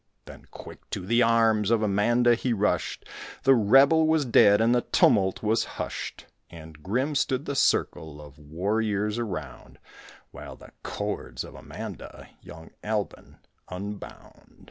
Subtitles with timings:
[0.25, 3.05] Then quick to the arms Of Amanda he rushed;
[3.43, 8.39] The rebel was dead, And the tumult was hushed; And grim stood the circle Of
[8.39, 9.77] warriors around
[10.31, 14.59] While the cords of Amanda Young Albon unbound.